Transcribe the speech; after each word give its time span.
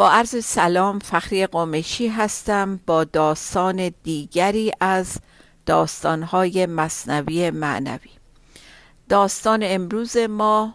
با 0.00 0.10
عرض 0.10 0.44
سلام 0.44 0.98
فخری 0.98 1.46
قمشی 1.46 2.08
هستم 2.08 2.80
با 2.86 3.04
داستان 3.04 3.94
دیگری 4.02 4.72
از 4.80 5.16
داستانهای 5.66 6.66
مصنوی 6.66 7.50
معنوی. 7.50 8.10
داستان 9.08 9.60
امروز 9.62 10.16
ما 10.16 10.74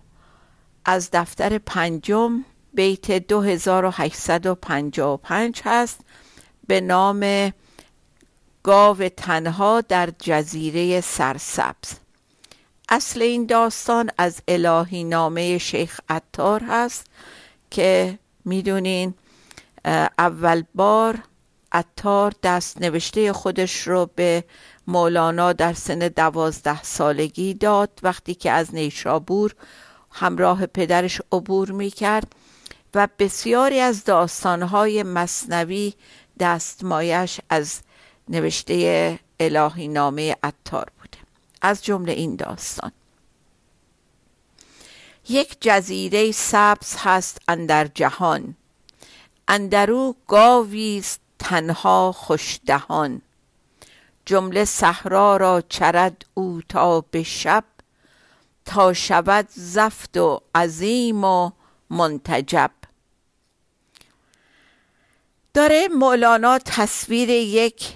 از 0.85 1.09
دفتر 1.13 1.57
پنجم 1.57 2.45
بیت 2.73 3.11
2855 3.11 5.61
هست 5.65 5.99
به 6.67 6.81
نام 6.81 7.51
گاو 8.63 9.09
تنها 9.09 9.81
در 9.81 10.09
جزیره 10.19 11.01
سرسبز. 11.01 11.91
اصل 12.89 13.21
این 13.21 13.45
داستان 13.45 14.09
از 14.17 14.41
الهی 14.47 15.03
نامه 15.03 15.57
شیخ 15.57 15.99
عطار 16.09 16.63
هست 16.63 17.05
که 17.71 18.19
می‌دونین 18.45 19.13
اول 20.17 20.63
بار 20.75 21.19
عطار 21.71 22.33
دست 22.43 22.81
نوشته 22.81 23.33
خودش 23.33 23.87
رو 23.87 24.09
به 24.15 24.43
مولانا 24.87 25.53
در 25.53 25.73
سن 25.73 25.99
دوازده 25.99 26.83
سالگی 26.83 27.53
داد. 27.53 27.99
وقتی 28.03 28.35
که 28.35 28.51
از 28.51 28.75
نیشابور 28.75 29.55
همراه 30.11 30.65
پدرش 30.65 31.21
عبور 31.31 31.71
می‌کرد 31.71 32.35
و 32.93 33.07
بسیاری 33.19 33.79
از 33.79 34.03
داستانهای 34.03 35.03
مصنوی 35.03 35.93
دستمایش 36.39 37.39
از 37.49 37.81
نوشته 38.29 39.19
الهی 39.39 39.87
نامه 39.87 40.35
عطار 40.43 40.91
بوده. 40.99 41.17
از 41.61 41.83
جمله 41.83 42.11
این 42.11 42.35
داستان. 42.35 42.91
یک 45.29 45.57
جزیره 45.61 46.31
سبز 46.31 46.95
هست 46.97 47.41
اندر 47.47 47.87
جهان. 47.87 48.55
اندرو 49.47 50.15
گاوی 50.27 51.03
تنها 51.39 52.11
خوشدهان. 52.11 53.21
جمله 54.25 54.65
صحرا 54.65 55.37
را 55.37 55.61
چرد 55.69 56.25
او 56.33 56.61
تا 56.69 57.01
به 57.01 57.23
شب 57.23 57.63
تا 58.65 58.93
شود 58.93 59.47
زفت 59.49 60.17
و 60.17 60.41
عظیم 60.55 61.23
و 61.23 61.51
منتجب. 61.89 62.71
داره 65.53 65.87
مولانا 65.87 66.59
تصویر 66.59 67.29
یک 67.29 67.93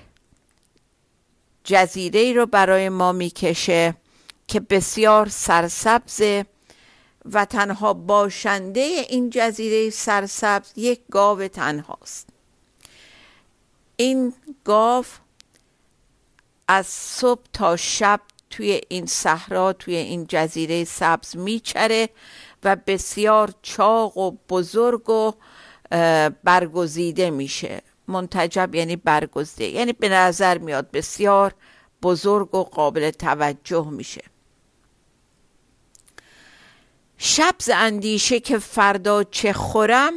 جزیره 1.64 2.34
رو 2.34 2.46
برای 2.46 2.90
ما 2.90 3.12
می‌کشه 3.12 3.96
که 4.48 4.60
بسیار 4.60 5.30
سرسبزه 5.30 6.46
و 7.34 7.46
تنها 7.46 7.94
باشنده 7.94 8.82
این 9.10 9.30
جزیره 9.30 9.90
سرسبز 9.90 10.72
یک 10.76 11.02
گاو 11.12 11.48
تنهاست. 11.48 12.30
این 13.96 14.34
گاو 14.64 15.06
از 16.68 16.88
صبح 16.88 17.42
تا 17.54 17.76
شب 17.76 18.22
توی 18.50 18.82
این 18.90 19.06
صحرا 19.06 19.74
توی 19.74 19.96
این 19.96 20.26
جزیره 20.30 20.84
سبز 20.84 21.38
میچره 21.38 22.10
و 22.64 22.76
بسیار 22.76 23.54
چاق 23.62 24.18
و 24.18 24.32
بزرگ 24.50 25.10
و 25.10 25.32
برگزیده 26.44 27.30
میشه. 27.30 27.82
منتجب 28.08 28.76
یعنی 28.76 28.96
برگزیده 28.96 29.66
یعنی 29.66 29.94
به 29.94 30.10
نظر 30.10 30.58
میاد 30.58 30.92
بسیار 30.92 31.54
بزرگ 32.02 32.56
و 32.56 32.64
قابل 32.64 33.12
توجه 33.12 33.90
میشه. 33.90 34.22
شب 37.22 37.56
اندیشه 37.74 38.40
که 38.40 38.60
فردا 38.60 39.24
چه 39.24 39.54
خورم 39.54 40.14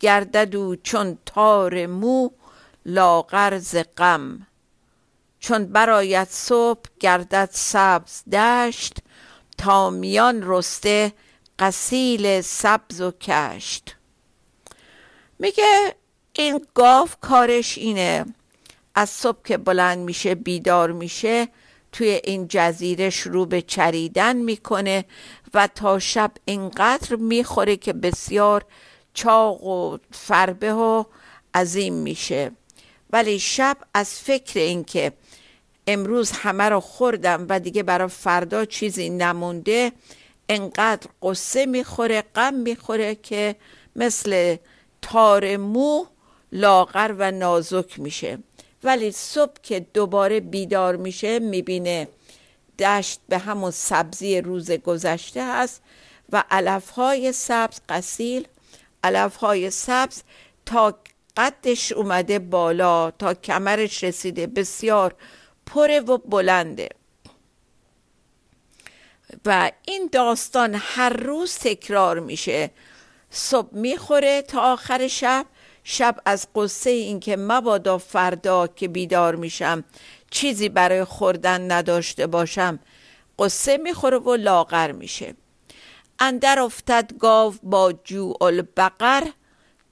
گردد 0.00 0.56
او 0.56 0.76
چون 0.76 1.18
تار 1.26 1.86
مو 1.86 2.30
لاغر 2.86 3.58
ز 3.58 3.76
غم. 3.96 4.46
چون 5.40 5.66
برآید 5.66 6.28
صبح 6.28 6.80
گردد 7.00 7.48
سبز 7.52 8.28
دشت 8.32 8.98
تا 9.58 9.90
میان 9.90 10.42
رسته 10.44 11.12
قسیل 11.58 12.40
سبز 12.40 13.00
و 13.00 13.10
کشت. 13.10 13.96
میگه 15.38 15.94
این 16.32 16.66
گاو 16.74 17.08
کارش 17.20 17.78
اینه. 17.78 18.24
از 18.94 19.10
صبح 19.10 19.42
که 19.44 19.58
بلند 19.58 19.98
میشه 19.98 20.34
بیدار 20.34 20.92
میشه 20.92 21.48
توی 21.98 22.20
این 22.24 22.48
جزیره 22.48 23.10
شروع 23.10 23.46
به 23.46 23.62
چریدن 23.62 24.36
می‌کنه 24.36 25.04
و 25.54 25.66
تا 25.66 25.98
شب 25.98 26.30
اینقدر 26.44 27.16
می‌خوره 27.16 27.76
که 27.76 27.92
بسیار 27.92 28.64
چاق 29.14 29.64
و 29.64 29.98
فربه 30.10 30.72
و 30.72 31.04
عظیم 31.54 31.94
میشه. 31.94 32.52
ولی 33.12 33.38
شب 33.38 33.76
از 33.94 34.10
فکر 34.10 34.60
اینکه 34.60 35.12
امروز 35.86 36.30
همه 36.30 36.64
رو 36.64 36.80
خوردم 36.80 37.46
و 37.48 37.60
دیگه 37.60 37.82
برای 37.82 38.08
فردا 38.08 38.64
چیزی 38.64 39.10
نمونده 39.10 39.92
انقدر 40.48 41.08
قصه 41.22 41.66
می‌خوره 41.66 42.22
غم 42.34 42.54
می‌خوره 42.54 43.14
که 43.14 43.56
مثل 43.96 44.56
تار 45.02 45.56
مو 45.56 46.06
لاغر 46.52 47.14
و 47.18 47.30
نازک 47.30 48.00
میشه. 48.00 48.38
ولی 48.84 49.12
صبح 49.12 49.52
که 49.62 49.80
دوباره 49.80 50.40
بیدار 50.40 50.96
میشه 50.96 51.38
می‌بینه 51.38 52.08
دشت 52.78 53.20
به 53.28 53.38
همون 53.38 53.70
سبزی 53.70 54.40
روز 54.40 54.70
گذشته 54.70 55.44
هست 55.44 55.82
و 56.32 56.44
علفهای 56.50 57.32
سبز 57.32 57.80
قسیل 57.88 58.48
علفهای 59.04 59.70
سبز 59.70 60.22
تا 60.66 60.98
قدش 61.36 61.92
اومده 61.92 62.38
بالا 62.38 63.10
تا 63.10 63.34
کمرش 63.34 64.04
رسیده 64.04 64.46
بسیار 64.46 65.14
پره 65.66 66.00
و 66.00 66.18
بلنده. 66.18 66.88
و 69.44 69.72
این 69.86 70.08
داستان 70.12 70.74
هر 70.78 71.08
روز 71.08 71.58
تکرار 71.58 72.20
میشه. 72.20 72.70
صبح 73.30 73.74
می‌خوره 73.74 74.42
تا 74.42 74.60
آخر 74.60 75.08
شب 75.08 75.46
شب 75.90 76.16
از 76.24 76.46
قصه 76.54 76.90
اینکه 76.90 77.36
مبادا 77.36 77.98
فردا 77.98 78.66
که 78.66 78.88
بیدار 78.88 79.36
میشم 79.36 79.84
چیزی 80.30 80.68
برای 80.68 81.04
خوردن 81.04 81.72
نداشته 81.72 82.26
باشم. 82.26 82.78
قصه 83.38 83.76
می‌خوره 83.76 84.18
و 84.18 84.36
لاغر 84.36 84.92
میشه. 84.92 85.34
اندر 86.18 86.60
افتد 86.60 87.10
گاو 87.18 87.54
با 87.62 87.92
جو 87.92 88.32
البقر 88.40 89.26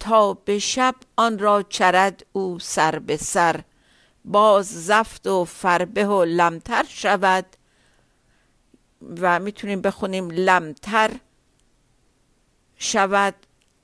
تا 0.00 0.34
به 0.34 0.58
شب 0.58 0.94
آن 1.16 1.38
را 1.38 1.62
چرد 1.62 2.26
او 2.32 2.58
سر 2.58 2.98
به 2.98 3.16
سر. 3.16 3.60
باز 4.24 4.86
زفت 4.86 5.26
و 5.26 5.44
فربه 5.44 6.06
و 6.06 6.24
لمتر 6.24 6.84
شود. 6.88 7.46
و 9.20 9.38
می‌تونیم 9.38 9.80
بخونیم 9.80 10.30
لمتر 10.30 11.10
شود. 12.76 13.34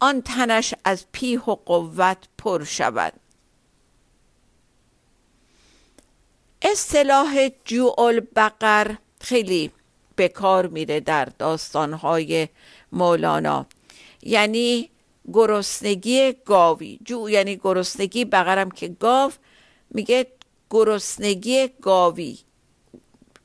آن 0.02 0.22
تنش 0.22 0.74
از 0.84 1.04
پیه 1.12 1.40
و 1.40 1.54
قوت 1.54 2.18
پر 2.38 2.64
شود. 2.64 3.12
اصطلاح 6.62 7.48
جوع 7.64 8.20
بقر 8.20 8.94
خیلی 9.20 9.70
به 10.16 10.28
کار 10.28 10.66
میره 10.66 11.00
در 11.00 11.24
داستانهای 11.24 12.48
مولانا. 12.92 13.66
یعنی 14.22 14.90
گرسنگی 15.32 16.32
گاوی. 16.32 16.98
جو 17.04 17.30
یعنی 17.30 17.56
گرسنگی 17.56 18.24
بقرم 18.24 18.70
که 18.70 18.88
گاو 18.88 19.32
میگه 19.90 20.26
گرسنگی 20.70 21.68
گاوی. 21.68 22.38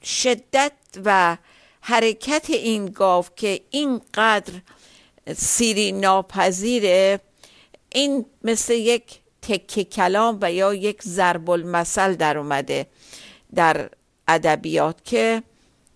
شدت 0.03 0.71
و 1.05 1.37
حرکت 1.81 2.49
این 2.49 2.85
گاو 2.85 3.25
که 3.35 3.61
اینقدر 3.69 4.53
سیری 5.35 5.91
ناپذیره 5.91 7.19
این 7.89 8.25
مثل 8.43 8.73
یک 8.73 9.19
تکه 9.41 9.83
کلام 9.83 10.37
و 10.41 10.51
یا 10.51 10.73
یک 10.73 11.03
ضرب 11.03 11.49
المثل 11.49 12.13
در 12.13 12.37
اومده 12.37 12.87
در 13.55 13.89
ادبیات 14.27 15.05
که 15.05 15.43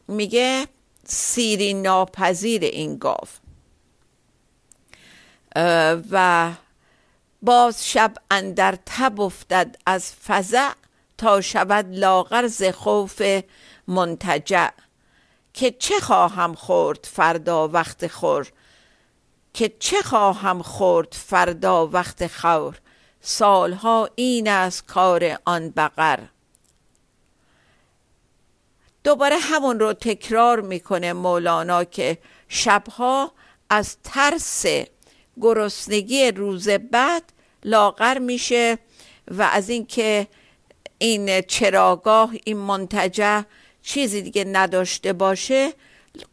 میگه 0.07 0.67
سیری 1.05 1.73
ناپذیر 1.73 2.63
این 2.63 2.97
گاو. 2.97 3.27
و 6.11 6.51
باز 7.41 7.87
شب 7.89 8.13
اندر 8.31 8.77
تب 8.85 9.21
افتد 9.21 9.75
از 9.85 10.13
فزع 10.27 10.71
تا 11.17 11.41
شود 11.41 11.85
لاغر 11.89 12.47
ز 12.47 12.63
خوف 12.63 13.21
منتجع. 13.87 14.69
که 15.53 15.71
چه 15.71 15.99
خواهم 15.99 16.53
خورد 16.53 17.07
فردا 17.11 17.67
وقت 17.67 18.07
خور؟ 18.07 18.51
که 19.53 19.71
چه 19.79 20.01
خواهم 20.01 20.61
خورد 20.61 21.13
فردا 21.13 21.87
وقت 21.87 22.27
خور؟ 22.27 22.79
سالها 23.21 24.09
این 24.15 24.47
است 24.47 24.85
کار 24.85 25.37
آن 25.45 25.69
بقر. 25.69 26.19
دوباره 29.03 29.37
همون 29.37 29.79
رو 29.79 29.93
تکرار 29.93 30.61
می‌کنه 30.61 31.13
مولانا 31.13 31.83
که 31.83 32.17
شبها 32.47 33.31
از 33.69 33.97
ترس 34.03 34.65
گرسنگی 35.41 36.31
روز 36.31 36.69
بعد 36.69 37.23
لاغر 37.63 38.17
میشه 38.19 38.77
و 39.27 39.41
از 39.41 39.69
اینکه 39.69 40.27
این 40.97 41.41
چراگاه 41.41 42.31
این 42.43 42.57
منتجه 42.57 43.45
چیزی 43.83 44.21
دیگه 44.21 44.43
نداشته 44.43 45.13
باشه 45.13 45.73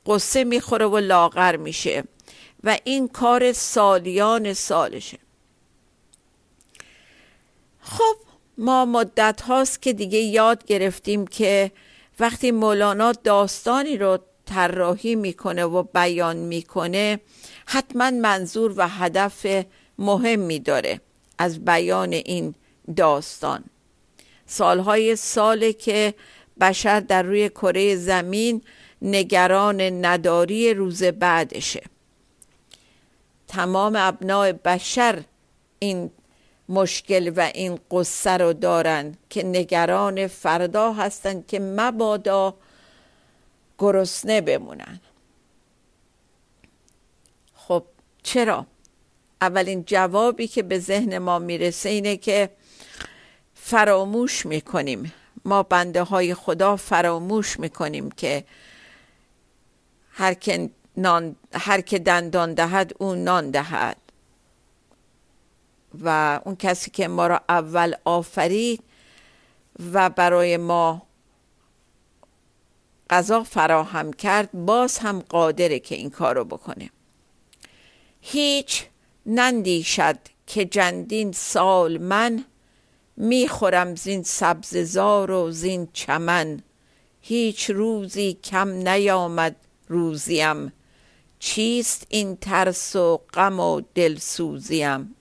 قصه 0.06 0.44
می‌خوره 0.44 0.86
و 0.86 0.98
لاغر 0.98 1.56
میشه. 1.56 2.04
و 2.64 2.78
این 2.84 3.08
کار 3.08 3.52
سالیان 3.52 4.52
سالشه. 4.52 5.18
خب 7.80 8.16
ما 8.58 8.84
مدت 8.84 9.40
هاست 9.40 9.82
که 9.82 9.92
دیگه 9.92 10.18
یاد 10.18 10.64
گرفتیم 10.64 11.26
که 11.26 11.72
وقتی 12.20 12.50
مولانا 12.50 13.12
داستانی 13.12 13.96
رو 13.96 14.18
طراحی 14.46 15.14
می‌کنه 15.14 15.64
و 15.64 15.82
بیان 15.82 16.36
می‌کنه 16.36 17.20
حتما 17.66 18.10
منظور 18.10 18.74
و 18.76 18.88
هدف 18.88 19.46
مهمی 19.98 20.58
داره 20.58 21.00
از 21.38 21.64
بیان 21.64 22.12
این 22.12 22.54
داستان. 22.96 23.64
سالهای 24.46 25.16
ساله 25.16 25.72
که 25.72 26.14
بشر 26.60 27.00
در 27.00 27.22
روی 27.22 27.48
کره 27.48 27.96
زمین 27.96 28.62
نگران 29.02 29.80
نداری 30.04 30.74
روز 30.74 31.02
بعدشه. 31.02 31.82
تمام 33.48 33.96
ابناع 33.96 34.52
بشر 34.52 35.24
این 35.78 36.10
مشکل 36.68 37.32
و 37.36 37.50
این 37.54 37.78
قصه 37.90 38.30
رو 38.30 38.52
دارن 38.52 39.16
که 39.30 39.42
نگران 39.42 40.26
فردا 40.26 40.92
هستند 40.92 41.46
که 41.46 41.60
مبادا 41.60 42.54
گرسنه 43.78 44.40
بمونن 44.40 45.00
خب 47.54 47.84
چرا؟ 48.22 48.66
اولین 49.40 49.84
جوابی 49.86 50.48
که 50.48 50.62
به 50.62 50.78
ذهن 50.78 51.18
ما 51.18 51.38
می‌رسه 51.38 51.88
اینه 51.88 52.16
که 52.16 52.50
فراموش 53.54 54.46
می‌کنیم 54.46 55.12
ما 55.44 55.62
بنده 55.62 56.02
های 56.02 56.34
خدا 56.34 56.76
فراموش 56.76 57.60
می‌کنیم 57.60 58.10
که 58.10 58.44
هر 60.12 60.34
که, 60.34 60.70
نان، 60.98 61.36
هر 61.52 61.80
که 61.80 61.98
دندان 61.98 62.54
دهد 62.54 62.92
اون 62.98 63.24
نان 63.24 63.50
دهد. 63.50 63.96
و 66.04 66.40
اون 66.44 66.56
کسی 66.56 66.90
که 66.90 67.08
ما 67.08 67.26
را 67.26 67.40
اول 67.48 67.94
آفرید 68.04 68.82
و 69.92 70.10
برای 70.10 70.56
ما 70.56 71.02
غذا 73.10 73.42
فراهم 73.42 74.12
کرد 74.12 74.52
باز 74.52 74.98
هم 74.98 75.20
قادره 75.20 75.78
که 75.78 75.94
این 75.94 76.10
کار 76.10 76.34
رو 76.34 76.44
بکنه. 76.44 76.90
هیچ 78.20 78.84
نندیشد 79.26 80.18
که 80.46 80.64
جندین 80.64 81.32
سال 81.32 81.98
من 81.98 82.44
می‌خورم 83.16 83.94
زین 83.94 84.22
سبززار 84.22 85.30
و 85.30 85.50
زین 85.50 85.88
چمن. 85.92 86.62
هیچ 87.20 87.70
روزی 87.70 88.38
کم 88.44 88.68
نیامد 88.68 89.56
روزیم. 89.88 90.72
چیست 91.38 92.06
این 92.08 92.36
ترس 92.36 92.96
و 92.96 93.20
غم 93.34 93.60
و 93.60 93.80
دلسوزیم؟ 93.94 95.14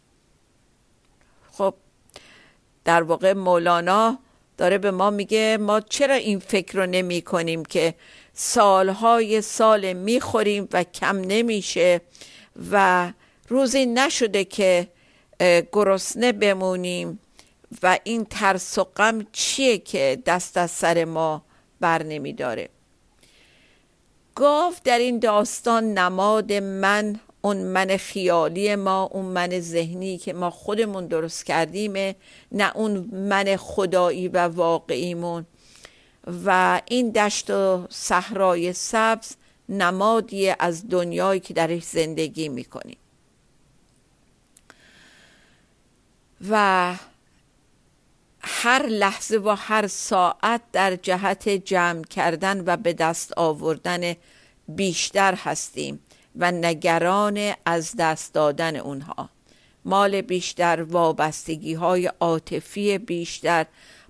خب 1.51 1.73
در 2.85 3.03
واقع 3.03 3.33
مولانا 3.33 4.19
داره 4.57 4.77
به 4.77 4.91
ما 4.91 5.09
میگه 5.09 5.57
ما 5.61 5.79
چرا 5.79 6.15
این 6.15 6.39
فکر 6.39 6.77
رو 6.77 6.85
نمی 6.85 7.21
کنیم 7.21 7.65
که 7.65 7.93
سالهای 8.33 9.41
سال 9.41 9.93
می‌خوریم 9.93 10.67
و 10.73 10.83
کم 10.83 11.17
نمیشه 11.17 12.01
و 12.71 13.11
روزی 13.47 13.85
نشده 13.85 14.45
که 14.45 14.87
گرسنه 15.71 16.31
بمونیم 16.31 17.19
و 17.83 17.99
این 18.03 18.25
ترس 18.25 18.77
و 18.77 18.83
غم 18.83 19.27
چیه 19.31 19.77
که 19.77 20.21
دست 20.25 20.57
از 20.57 20.71
سر 20.71 21.05
ما 21.05 21.45
بر 21.79 22.03
نمی 22.03 22.33
داره 22.33 22.69
گاو 24.37 24.73
در 24.83 24.97
این 24.97 25.19
داستان 25.19 25.93
نماد 25.93 26.53
من 26.53 27.19
اون 27.41 27.57
من 27.57 27.97
خیالی 27.97 28.75
ما 28.75 29.03
اون 29.03 29.25
من 29.25 29.59
ذهنی 29.59 30.17
که 30.17 30.33
ما 30.33 30.49
خودمون 30.49 31.07
درست 31.07 31.45
کردیم 31.45 32.15
نه 32.51 32.71
اون 32.75 32.97
من 33.13 33.55
خدایی 33.55 34.27
و 34.27 34.37
واقعیمون. 34.47 35.45
و 36.45 36.81
این 36.85 37.09
دشت 37.09 37.49
و 37.49 37.87
صحرای 37.89 38.73
سبز 38.73 39.35
نمادی 39.69 40.49
از 40.59 40.89
دنیایی 40.89 41.39
که 41.39 41.53
درش 41.53 41.83
زندگی 41.83 42.49
می‌کنیم. 42.49 42.97
و 46.49 46.95
هر 48.47 48.85
لحظه 48.85 49.37
و 49.37 49.55
هر 49.57 49.87
ساعت 49.87 50.61
در 50.71 50.95
جهت 50.95 51.49
جمع 51.49 52.03
کردن 52.03 52.63
و 52.65 52.77
به 52.77 52.93
دست 52.93 53.33
آوردن 53.37 54.13
بیشتر 54.67 55.35
هستیم 55.35 55.99
و 56.35 56.51
نگران 56.51 57.53
از 57.65 57.95
دست 57.99 58.33
دادن 58.33 58.75
اونها. 58.75 59.29
مال 59.85 60.21
بیشتر 60.21 60.81
وابستگی 60.81 61.73
های 61.73 62.11
عاطفی 62.19 62.97
بیشتر 62.97 63.65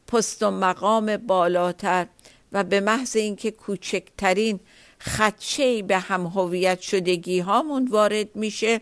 پست 0.07 0.43
و 0.43 0.51
مقام 0.51 1.17
بالاتر 1.17 2.07
و 2.51 2.63
به 2.63 2.79
محض 2.79 3.15
اینکه 3.15 3.51
کوچکترین 3.51 4.59
خدشه 5.01 5.81
به 5.81 5.99
هم 5.99 6.25
هویت 6.25 6.81
شدگی 6.81 7.39
هامون 7.39 7.87
وارد 7.87 8.35
میشه 8.35 8.81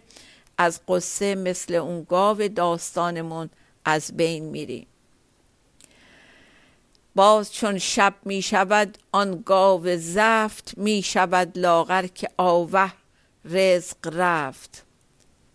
از 0.57 0.81
قصه 0.87 1.35
مثل 1.35 1.75
اون 1.75 2.03
گاو 2.03 2.47
داستانمون 2.47 3.50
از 3.85 4.17
بین 4.17 4.45
میریم. 4.45 4.88
باز 7.15 7.53
چون 7.53 7.77
شب 7.77 8.13
می 8.24 8.41
شود 8.41 8.98
آن 9.12 9.43
گاو 9.45 9.98
زفت 9.98 10.74
می 10.77 11.01
شود 11.01 11.57
لاغر 11.57 12.07
که 12.07 12.29
آوه 12.38 12.93
رزق 13.45 13.98
رفت. 14.13 14.86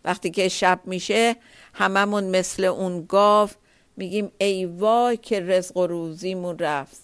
وقتی 0.04 0.30
که 0.30 0.48
شب 0.48 0.80
میشه 0.84 1.36
هممون 1.74 2.24
مثل 2.24 2.64
اون 2.64 3.06
گاو 3.08 3.50
میگیم 3.96 4.32
ای 4.38 4.64
وای 4.66 5.16
که 5.16 5.40
رزق 5.40 5.76
و 5.76 5.86
روزیمون 5.86 6.58
رفت. 6.58 7.00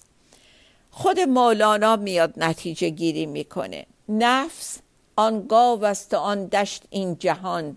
خود 0.90 1.20
مولانا 1.20 1.96
میاد 1.96 2.34
نتیجه 2.36 2.88
گیری 2.88 3.26
می‌کنه. 3.26 3.86
نفس 4.08 4.78
آن 5.16 5.46
گاو 5.46 5.84
است 5.84 6.14
آن 6.14 6.46
دشت 6.46 6.82
این 6.90 7.18
جهان. 7.18 7.76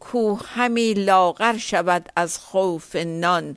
کو 0.00 0.34
همی 0.34 0.94
لاغر 0.94 1.56
شود 1.56 2.08
از 2.16 2.38
خوف 2.38 2.96
نان. 2.96 3.56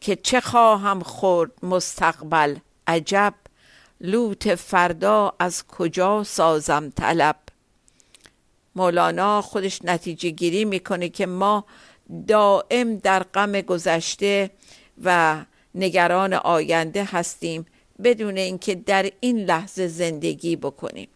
که 0.00 0.16
چه 0.16 0.40
خواهم 0.40 1.02
خورد 1.02 1.64
مستقبل 1.64 2.56
عجب 2.86 3.34
لوت 4.00 4.54
فردا 4.54 5.34
از 5.38 5.66
کجا 5.66 6.24
سازم 6.24 6.90
طلب؟ 6.90 7.36
مولانا 8.76 9.42
خودش 9.42 9.84
نتیجه 9.84 10.30
گیری 10.30 10.64
می‌کنه 10.64 11.08
که 11.08 11.26
ما 11.26 11.64
دائم 12.28 12.96
در 12.96 13.22
غم 13.22 13.60
گذشته 13.60 14.50
و 15.04 15.36
نگران 15.74 16.34
آینده 16.34 17.04
هستیم 17.04 17.66
بدون 18.04 18.36
اینکه 18.36 18.74
در 18.74 19.10
این 19.20 19.44
لحظه 19.44 19.86
زندگی 19.88 20.56
بکنیم. 20.56 21.08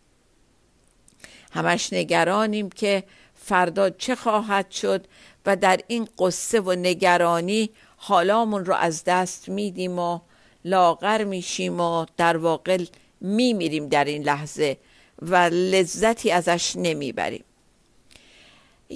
همش 1.53 1.93
نگرانیم 1.93 2.71
که 2.71 3.05
فردا 3.35 3.91
چه 3.91 4.15
خواهد 4.15 4.71
شد 4.71 5.07
و 5.47 5.57
در 5.57 5.81
این 5.87 6.09
قصه 6.19 6.61
و 6.61 6.73
نگرانی 6.73 7.71
حالامون 8.05 8.65
رو 8.65 8.75
از 8.75 9.05
دست 9.05 9.49
میدیم 9.49 9.99
و 9.99 10.21
لاغر 10.65 11.25
میشیم 11.25 11.81
و 11.81 12.07
در 12.17 12.37
واقع 12.37 12.79
میمیریم 13.21 13.89
در 13.89 14.05
این 14.05 14.23
لحظه 14.23 14.77
و 15.23 15.37
لذتی 15.53 16.31
ازش 16.31 16.73
نمی‌بریم. 16.77 17.45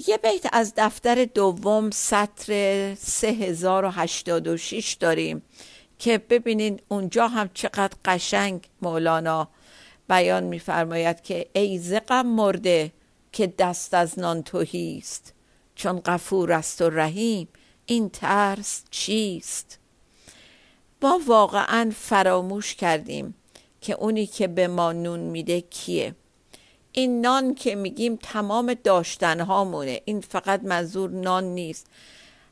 یه 0.07 0.17
بیت 0.17 0.45
از 0.51 0.73
دفتر 0.77 1.25
دوم 1.25 1.91
سطر 1.91 2.95
3086 2.95 4.93
داریم 4.93 5.41
که 5.99 6.17
ببینین 6.17 6.79
اونجا 6.87 7.27
هم 7.27 7.49
چقدر 7.53 7.97
قشنگ 8.05 8.67
مولانا 8.81 9.47
بیان 10.09 10.43
میفرماید 10.43 11.21
که 11.21 11.47
ای 11.53 11.77
زقم 11.77 12.25
مرده 12.25 12.91
که 13.31 13.47
دست 13.47 13.93
از 13.93 14.19
نان 14.19 14.43
توهی 14.43 14.97
است 15.01 15.33
چون 15.75 15.99
غفور 15.99 16.51
است 16.51 16.81
و 16.81 16.89
رحیم. 16.89 17.47
این 17.89 18.09
ترس 18.09 18.83
چیست؟ 18.91 19.79
ما 21.01 21.21
واقعا 21.27 21.91
فراموش 21.95 22.75
کردیم 22.75 23.35
که 23.81 23.93
اونی 23.93 24.25
که 24.25 24.47
به 24.47 24.67
ما 24.67 24.91
نون 24.93 25.19
میده 25.19 25.61
کیه. 25.61 26.15
این 26.91 27.21
نان 27.21 27.55
که 27.55 27.75
میگیم 27.75 28.15
تمام 28.15 28.73
داشتن 28.73 29.39
هامونه 29.39 30.01
این 30.05 30.21
فقط 30.21 30.63
منظور 30.63 31.09
نان 31.09 31.43
نیست. 31.43 31.87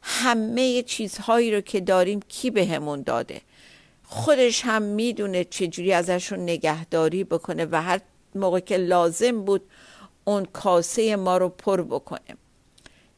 همه 0.01 0.83
چیزهایی 0.83 1.51
رو 1.51 1.61
که 1.61 1.81
داریم 1.81 2.19
کی 2.27 2.51
بهمون 2.51 2.97
به 2.99 3.03
داده؟ 3.03 3.41
خودش 4.03 4.61
هم 4.65 4.81
می‌دونه 4.81 5.43
چجوری 5.43 5.93
ازشون 5.93 6.39
نگهداری 6.39 7.23
بکنه 7.23 7.65
و 7.71 7.81
هر 7.81 8.01
موقع 8.35 8.59
که 8.59 8.77
لازم 8.77 9.45
بود 9.45 9.61
اون 10.25 10.45
کاسه 10.45 11.15
ما 11.15 11.37
رو 11.37 11.49
پر 11.49 11.81
بکنه. 11.81 12.37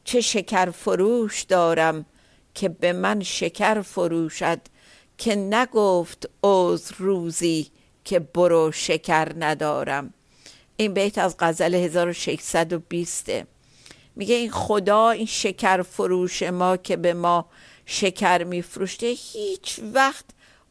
چه 0.08 0.20
شکر 0.20 0.70
فروش 0.70 1.42
دارم 1.42 2.06
که 2.54 2.68
به 2.68 2.92
من 2.92 3.22
شکر 3.22 3.80
فروشد 3.80 4.60
که 5.18 5.36
نگفت 5.36 6.30
اوز 6.40 6.92
روزی 6.98 7.70
که 8.04 8.18
برو 8.18 8.72
شکر 8.72 9.32
ندارم. 9.38 10.14
این 10.76 10.94
بیت 10.94 11.18
از 11.18 11.36
غزل 11.38 11.74
1620 11.74 13.30
میگه 14.16 14.34
این 14.34 14.50
خدا 14.50 15.10
این 15.10 15.26
شکر 15.26 15.82
فروش 15.82 16.42
ما 16.42 16.76
که 16.76 16.96
به 16.96 17.14
ما 17.14 17.46
شکر 17.86 18.44
میفروشته 18.44 19.06
هیچ 19.06 19.80
وقت 19.94 20.24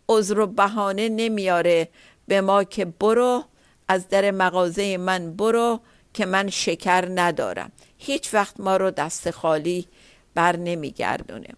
عذر 0.10 0.40
و 0.40 0.48
بهانه 0.48 1.10
نمیاره. 1.10 1.90
به 2.28 2.42
ما 2.42 2.64
که 2.64 2.86
برو 2.86 3.44
از 3.88 4.10
در 4.10 4.32
مغازه 4.32 4.98
من 4.98 5.34
برو 5.34 5.80
که 6.14 6.26
من 6.26 6.50
شکر 6.50 7.08
ندارم. 7.16 7.72
هیچ 8.08 8.34
وقت 8.34 8.60
ما 8.60 8.78
رو 8.78 8.92
دست 8.92 9.32
خالی 9.32 9.88
بر 10.36 10.58
نمیگردونه. 10.58 11.50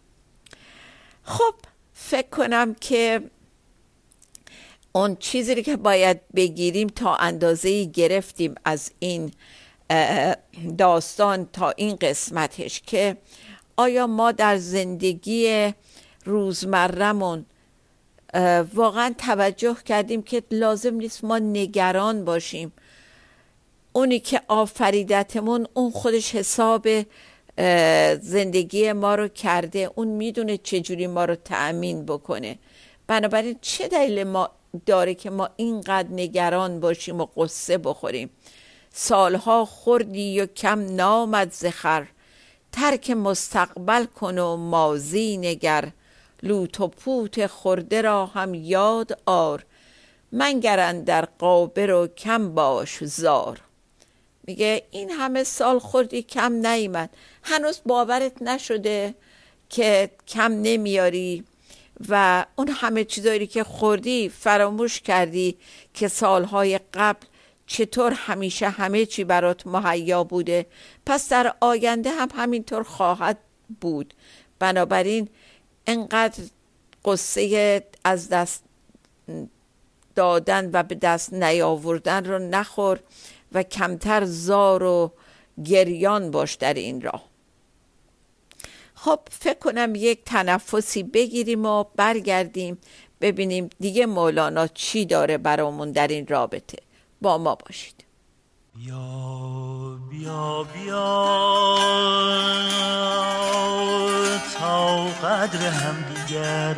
خب 1.24 1.54
فکر 1.94 2.30
کنم 2.30 2.74
که 2.74 3.22
اون 4.92 5.16
چیزی 5.16 5.64
که 5.64 5.78
باید 5.78 6.20
بگیریم 6.36 6.88
تا 6.88 7.16
اندازه 7.16 7.84
گرفتیم 7.84 8.56
از 8.66 8.92
این 9.00 9.32
داستان 10.78 11.46
تا 11.54 11.70
این 11.70 11.96
قسمتش 11.96 12.82
که 12.82 13.18
آیا 13.78 14.08
ما 14.08 14.32
در 14.32 14.58
زندگی 14.58 15.74
روزمرمون 16.26 17.46
واقعا 18.74 19.16
توجه 19.18 19.78
کردیم 19.86 20.22
که 20.22 20.44
لازم 20.52 20.96
نیست 20.96 21.24
ما 21.24 21.40
نگران 21.40 22.26
باشیم 22.26 22.72
اونی 23.94 24.20
که 24.20 24.42
آفریدتمون 24.48 25.68
اون 25.74 25.92
خودش 25.92 26.36
حساب 26.36 26.88
زندگی 28.22 28.92
ما 28.92 29.16
رو 29.16 29.28
کرده. 29.28 29.92
اون 29.96 30.08
می‌دونه 30.08 30.58
چجوری 30.58 31.08
ما 31.08 31.26
رو 31.26 31.36
تأمین 31.36 32.06
بکنه. 32.06 32.58
بنابراین 33.08 33.58
چه 33.62 33.88
دلیل 33.88 34.24
ما 34.24 34.50
داره 34.86 35.14
که 35.14 35.30
ما 35.30 35.50
اینقدر 35.56 36.10
نگران 36.12 36.80
باشیم 36.80 37.22
و 37.22 37.26
قصه 37.38 37.78
بخوریم؟ 37.78 38.30
سالها 38.94 39.66
خوردی 39.66 40.42
و 40.42 40.46
کم 40.46 40.96
نامد 40.96 41.52
زخر 41.52 42.08
ترک 42.72 43.12
مستقبل 43.12 44.06
کن 44.06 44.38
و 44.38 44.56
مازی 44.56 45.38
نگر. 45.38 45.90
لوت 46.44 46.82
و 46.82 46.88
پوت 46.88 47.48
خورده 47.48 48.02
را 48.02 48.26
هم 48.26 48.54
یاد 48.54 49.20
آر. 49.26 49.66
منگرن 50.32 51.04
در 51.04 51.26
قابر 51.26 51.92
و 51.92 52.08
کم 52.08 52.54
باش 52.54 53.04
زار. 53.04 53.62
میگه 54.50 54.84
این 54.92 55.10
همه 55.10 55.44
سال 55.44 55.80
خوردی 55.80 56.22
کم 56.22 56.54
نیمد 56.54 57.10
هنوز 57.44 57.82
باورت 57.86 58.42
نشده 58.42 59.16
که 59.70 60.10
کم 60.28 60.52
نمیاری 60.62 61.44
و 62.10 62.46
اون 62.56 62.68
همه 62.68 63.04
چیزایی 63.04 63.48
که 63.48 63.64
خوردی 63.64 64.30
فراموش 64.30 65.02
کردی 65.02 65.58
که 65.94 66.08
سالهای 66.08 66.80
قبل 66.94 67.26
چطور 67.68 68.14
همیشه 68.14 68.70
همه 68.70 69.06
چی 69.06 69.24
برات 69.24 69.68
مهیا 69.68 70.24
بوده. 70.24 70.66
پس 71.06 71.30
در 71.30 71.54
آینده 71.60 72.10
هم 72.10 72.28
همینطور 72.36 72.84
خواهد 72.84 73.38
بود. 73.82 74.14
بنابراین 74.60 75.30
انقدر 75.88 76.44
قصه 77.06 77.84
از 78.04 78.30
دست 78.30 78.64
دادن 80.16 80.70
و 80.74 80.84
به 80.84 80.96
دست 80.96 81.34
نیاوردن 81.34 82.26
رو 82.26 82.40
نخور. 82.40 83.00
و 83.52 83.64
کمتر 83.64 84.26
زار 84.26 84.84
و 84.84 85.12
گریان 85.64 86.32
باش 86.32 86.56
در 86.56 86.74
این 86.74 87.02
راه. 87.02 87.24
خب 88.96 89.20
فکر 89.32 89.60
کنم 89.60 89.94
یک 89.96 90.24
تنفسی 90.26 91.04
بگیریم 91.04 91.66
و 91.66 91.84
برگردیم 91.96 92.78
ببینیم 93.22 93.70
دیگه 93.80 94.06
مولانا 94.06 94.68
چی 94.68 95.06
داره 95.06 95.38
برامون 95.38 95.92
در 95.92 96.08
این 96.08 96.28
رابطه. 96.28 96.78
با 97.22 97.38
ما 97.38 97.56
باشید. 97.56 98.06
بیا 98.76 100.00
بیا 100.10 100.64
بیا 100.74 101.36
تا 104.60 105.06
قدر 105.06 105.70
هم 105.70 105.96
دیگر 106.14 106.76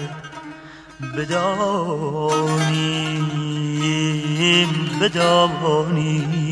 بدانیم 1.18 2.92
بدانیم 5.02 6.52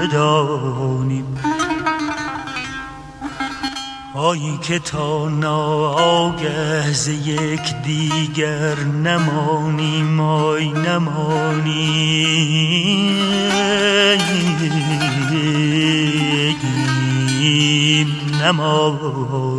بدانیم. 0.00 1.38
آیی 4.14 4.58
که 4.62 4.78
تا 4.78 5.28
ناگه 5.28 6.92
ز 6.92 7.08
یک 7.08 7.74
دیگر 7.84 8.78
نمانیم 8.80 10.20
آی 10.20 10.68
نمانیم 10.68 12.16
نمانیم. 18.42 19.55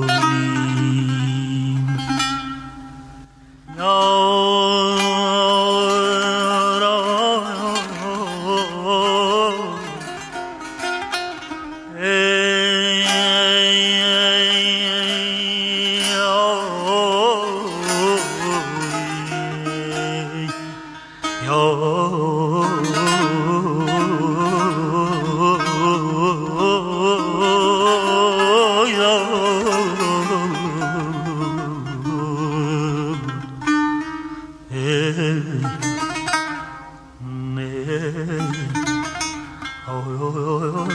Oy 37.87 37.95
oy 39.87 40.35
oy 40.43 40.67
oy 40.75 40.91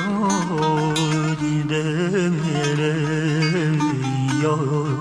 oy 0.61 1.31
Gidemeyerek 1.41 3.01
Oy 4.43 4.69
oy 4.77 4.92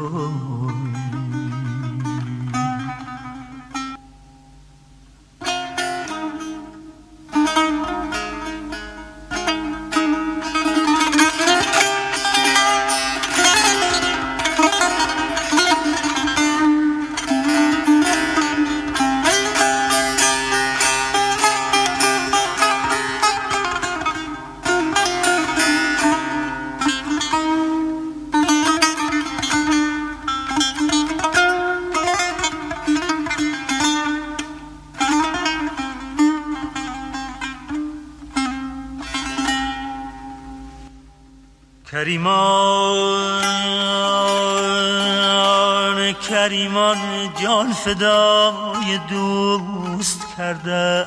جان 47.61 47.73
فدای 47.73 48.99
دوست 49.09 50.21
کردم. 50.37 51.05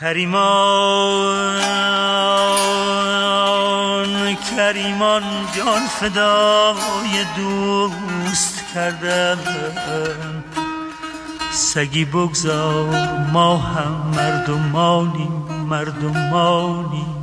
کریمان 0.00 0.40
کریمان 4.56 5.22
جان 5.56 5.86
فدای 6.00 7.24
دوست 7.36 8.64
کردم. 8.74 9.38
سگی 11.52 12.04
بگذار 12.04 13.18
ما 13.32 13.56
هم 13.56 14.12
مردمانیم 14.16 15.44
مردمانیم 15.68 17.20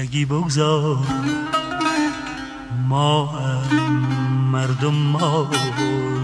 سگی 0.00 0.24
بگذار. 0.24 0.98
ما 2.88 3.26
هم 3.26 4.50
مردمانیم 4.52 6.20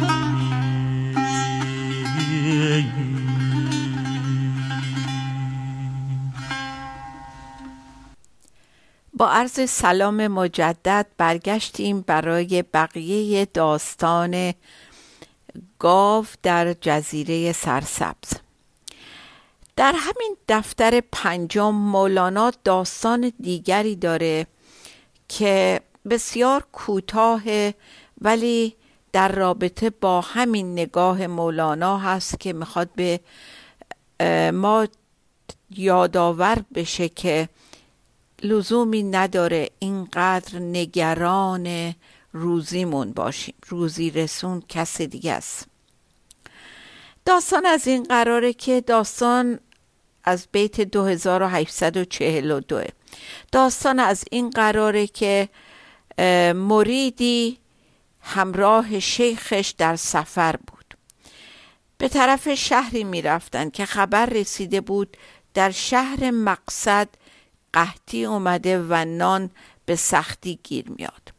با 9.15 9.31
عرض 9.31 9.71
سلام 9.71 10.27
مجدد 10.27 11.07
برگشتیم 11.19 12.01
برای 12.01 12.65
بقیه 12.75 13.45
داستان 13.45 14.55
گاو 15.79 16.27
در 16.43 16.73
جزیره 16.73 17.53
سرسبز. 17.53 18.46
در 19.77 19.95
همین 19.97 20.37
دفتر 20.49 21.03
پنجم 21.13 21.71
مولانا 21.75 22.53
داستان 22.65 23.33
دیگری 23.41 23.97
داره 23.97 24.47
که 25.29 25.81
بسیار 26.11 26.67
کوتاه 26.73 27.43
ولی 28.21 28.77
در 29.13 29.33
رابطه 29.33 29.91
با 29.91 30.21
همین 30.21 30.73
نگاه 30.73 31.27
مولانا 31.27 31.99
هست 31.99 32.41
که 32.41 32.53
می‌خواد 32.53 32.89
به 32.97 33.21
ما 34.53 34.87
یادآور 35.71 36.59
بشه 36.75 37.09
که 37.09 37.49
لزومی 38.43 39.03
نداره 39.03 39.71
اینقدر 39.79 40.59
نگران 40.59 41.95
روزیمون 42.33 43.13
باشیم 43.13 43.55
روزی 43.69 44.11
رسون 44.11 44.63
کس 44.69 45.01
دیگه 45.01 45.33
است. 45.33 45.67
داستان 47.25 47.67
از 47.67 47.87
این 47.87 48.03
قراره 48.03 48.53
که 48.53 48.81
داستان 48.81 49.59
از 50.27 50.47
بیت 50.53 50.81
2842 50.81 52.83
داستان 53.53 53.99
از 53.99 54.25
این 54.31 54.51
قراره 54.51 55.07
که 55.07 55.49
مریدی 56.55 57.59
همراه 58.21 59.01
شیخش 59.01 59.75
در 59.79 59.97
سفر 59.97 60.57
بود. 60.57 60.95
به 61.99 62.09
طرف 62.09 62.55
شهری 62.55 63.05
می 63.05 63.23
رفتن 63.23 63.71
که 63.71 63.87
خبر 63.87 64.27
رسیده 64.27 64.81
بود 64.81 65.17
در 65.55 65.71
شهر 65.71 66.31
مقصد 66.31 67.09
قحطی 67.73 68.25
اومده 68.25 68.85
و 68.89 69.05
نان 69.05 69.51
به 69.87 69.97
سختی 69.97 70.59
گیر 70.63 70.91
میاد. 70.91 71.33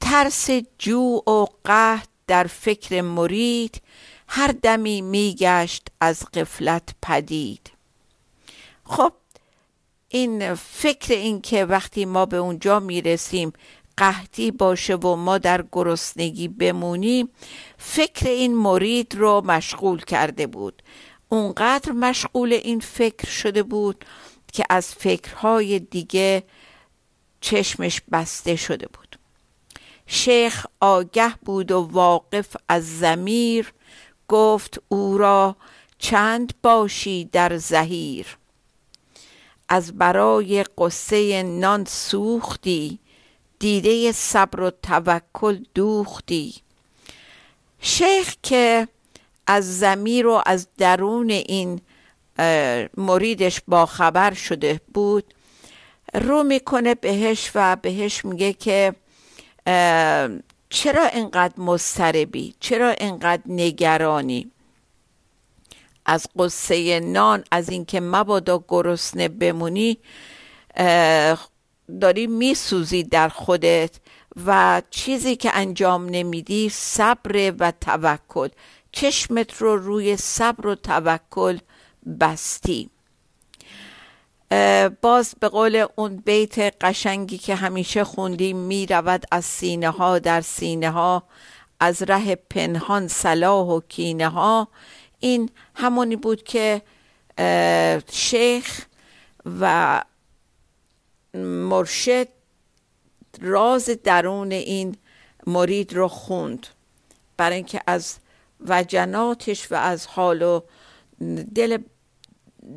ترس 0.00 0.50
جو 0.78 1.22
و 1.26 1.46
قحط 1.64 2.08
در 2.26 2.44
فکر 2.44 3.00
مرید 3.00 3.82
هر 4.34 4.54
دمی 4.62 5.00
میگشت 5.00 5.88
از 6.00 6.24
قفلت 6.34 6.88
پدید. 7.02 7.70
خب 8.84 9.12
این 10.08 10.54
فکر 10.54 11.14
این 11.14 11.40
که 11.40 11.64
وقتی 11.64 12.04
ما 12.04 12.26
به 12.26 12.36
اونجا 12.36 12.80
می‌رسیم 12.80 13.52
قحطی 13.96 14.50
باشه 14.50 14.94
و 14.94 15.16
ما 15.16 15.38
در 15.38 15.64
گرسنگی 15.72 16.48
بمونیم 16.48 17.28
فکر 17.78 18.28
این 18.28 18.56
مرید 18.56 19.14
رو 19.14 19.42
مشغول 19.44 20.04
کرده 20.04 20.46
بود. 20.46 20.82
اونقدر 21.28 21.92
مشغول 21.92 22.52
این 22.52 22.80
فکر 22.80 23.28
شده 23.28 23.62
بود 23.62 24.04
که 24.52 24.64
از 24.70 24.94
فکرهای 24.94 25.78
دیگه 25.78 26.42
چشمش 27.40 28.00
بسته 28.12 28.56
شده 28.56 28.86
بود. 28.86 29.18
شیخ 30.06 30.66
آگه 30.80 31.34
بود 31.44 31.72
و 31.72 31.80
واقف 31.80 32.56
از 32.68 32.98
زمیر 32.98 33.72
گفت 34.32 34.82
او 34.88 35.18
را 35.18 35.56
چند 35.98 36.52
باشی 36.62 37.24
در 37.32 37.56
زهیر. 37.56 38.26
از 39.68 39.98
برای 39.98 40.64
قصه 40.78 41.42
نان 41.42 41.84
سوختی 41.84 42.98
دیده 43.58 44.12
صبر 44.12 44.60
و 44.60 44.70
توکل 44.70 45.58
دوختی. 45.74 46.54
شیخ 47.80 48.36
که 48.42 48.88
از 49.46 49.78
زمیر 49.78 50.26
و 50.26 50.42
از 50.46 50.68
درون 50.78 51.30
این 51.30 51.80
مریدش 52.96 53.60
با 53.68 53.86
خبر 53.86 54.34
شده 54.34 54.80
بود 54.94 55.34
رو 56.14 56.42
می‌کنه 56.42 56.94
بهش 56.94 57.50
و 57.54 57.76
بهش 57.76 58.24
میگه 58.24 58.52
که 58.52 58.94
چرا 60.72 61.06
اینقدر 61.06 61.60
مضطربی؟ 61.60 62.54
چرا 62.60 62.90
اینقدر 62.90 63.42
نگرانی؟ 63.46 64.50
از 66.06 66.26
قصه 66.38 67.00
نان 67.00 67.44
از 67.50 67.68
اینکه 67.68 68.00
مبادا 68.00 68.64
گرسنه 68.68 69.28
بمونی 69.28 69.98
داری 72.00 72.26
میسوزی 72.26 73.02
در 73.02 73.28
خودت 73.28 74.00
و 74.46 74.82
چیزی 74.90 75.36
که 75.36 75.50
انجام 75.54 76.08
نمیدی 76.08 76.68
صبر 76.68 77.54
و 77.58 77.72
توکل. 77.80 78.48
چشمت 78.92 79.56
رو 79.62 79.76
روی 79.76 80.16
صبر 80.16 80.66
و 80.66 80.74
توکل 80.74 81.58
بستی. 82.20 82.90
باز 85.00 85.34
به 85.40 85.48
قول 85.48 85.86
اون 85.96 86.16
بیت 86.16 86.58
قشنگی 86.58 87.38
که 87.38 87.54
همیشه 87.54 88.04
خوندیم 88.04 88.56
می 88.56 88.86
رود 88.86 89.24
از 89.30 89.44
سینه 89.44 89.90
ها 89.90 90.18
در 90.18 90.40
سینه 90.40 90.90
ها 90.90 91.22
از 91.80 92.02
ره 92.02 92.34
پنهان 92.34 93.08
صلاح 93.08 93.66
و 93.66 93.80
کینه 93.80 94.28
ها. 94.28 94.68
این 95.18 95.50
همونی 95.74 96.16
بود 96.16 96.42
که 96.42 96.82
شیخ 98.12 98.86
و 99.60 100.02
مرشد 101.34 102.28
راز 103.40 103.90
درون 104.04 104.52
این 104.52 104.96
مرید 105.46 105.92
رو 105.92 106.08
خوند. 106.08 106.66
برای 107.36 107.56
اینکه 107.56 107.80
از 107.86 108.16
وجناتش 108.60 109.72
و 109.72 109.74
از 109.74 110.06
حال 110.06 110.42
و 110.42 110.60
دل 111.54 111.78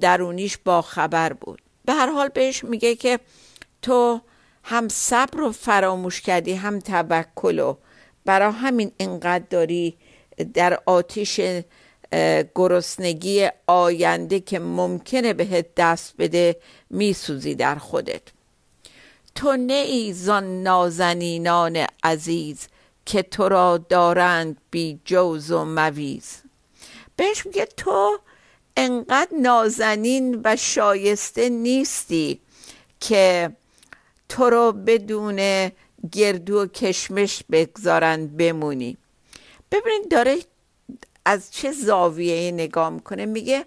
درونیش 0.01 0.57
با 0.57 0.81
خبر 0.81 1.33
بود. 1.33 1.61
به 1.85 1.93
هر 1.93 2.11
حال 2.11 2.27
بهش 2.27 2.63
میگه 2.63 2.95
که 2.95 3.19
تو 3.81 4.21
هم 4.63 4.87
صبر 4.87 5.37
رو 5.37 5.51
فراموش 5.51 6.21
کردی 6.21 6.53
هم 6.53 6.79
توکل 6.79 7.59
و 7.59 7.75
برا 8.25 8.51
همین 8.51 8.91
اینقدر 8.97 9.45
داری 9.49 9.97
در 10.53 10.79
آتیش 10.85 11.41
گرسنگی 12.55 13.47
آینده 13.67 14.39
که 14.39 14.59
ممکنه 14.59 15.33
بهت 15.33 15.75
دست 15.75 16.13
بده 16.17 16.55
میسوزی 16.89 17.55
در 17.55 17.75
خودت. 17.75 18.21
تو 19.35 19.57
نه 19.57 19.73
ایزان 19.73 20.63
نازنینان 20.63 21.85
عزیز 22.03 22.67
که 23.05 23.21
تو 23.21 23.49
را 23.49 23.77
دارند 23.77 24.57
بی 24.71 24.99
جوز 25.05 25.51
و 25.51 25.65
مویز. 25.65 26.41
بهش 27.15 27.45
میگه 27.45 27.65
تو 27.65 28.19
انقدر 28.77 29.29
نازنین 29.41 30.41
و 30.43 30.55
شایسته 30.55 31.49
نیستی 31.49 32.39
که 32.99 33.51
تو 34.29 34.49
رو 34.49 34.71
بدون 34.71 35.71
گردو 36.11 36.61
و 36.61 36.67
کشمش 36.67 37.43
بگذارند 37.51 38.37
بمونی. 38.37 38.97
ببینید 39.71 40.11
داره 40.11 40.37
از 41.25 41.51
چه 41.51 41.71
زاویه 41.71 42.51
نگاه 42.51 42.89
می‌کنه؟ 42.89 43.25
میگه 43.25 43.65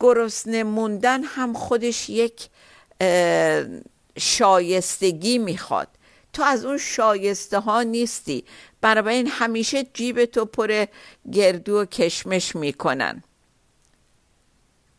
گرسنه 0.00 0.62
موندن 0.62 1.22
هم 1.22 1.52
خودش 1.52 2.10
یک 2.10 2.48
شایستگی 4.18 5.38
می‌خواد. 5.38 5.88
تو 6.32 6.42
از 6.42 6.64
اون 6.64 6.78
شایسته 6.78 7.58
ها 7.58 7.82
نیستی. 7.82 8.44
بنابراین 8.80 9.26
همیشه 9.26 9.86
جیب 9.94 10.24
تو 10.24 10.44
پر 10.44 10.86
گردو 11.32 11.80
و 11.80 11.84
کشمش 11.84 12.56
می‌کنن. 12.56 13.22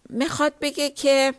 می‌خواد 0.09 0.53
بگه 0.61 0.89
که 0.89 1.33